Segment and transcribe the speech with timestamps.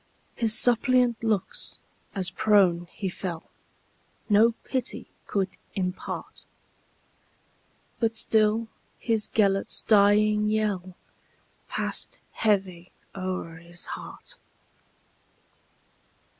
[0.33, 1.79] His suppliant looks,
[2.15, 3.43] as prone he fell,
[4.29, 6.47] No pity could impart;
[7.99, 8.67] But still
[8.97, 14.37] his Gêlert's dying yellPassed heavy o'er his heart.